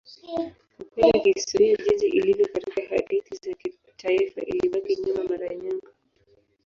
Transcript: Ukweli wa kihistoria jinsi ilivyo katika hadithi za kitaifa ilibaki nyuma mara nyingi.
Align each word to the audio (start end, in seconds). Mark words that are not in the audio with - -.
Ukweli 0.81 1.13
wa 1.17 1.21
kihistoria 1.23 1.75
jinsi 1.77 2.07
ilivyo 2.07 2.47
katika 2.53 2.81
hadithi 2.95 3.35
za 3.49 3.53
kitaifa 3.53 4.41
ilibaki 4.41 4.95
nyuma 5.05 5.23
mara 5.23 5.49
nyingi. 5.55 5.87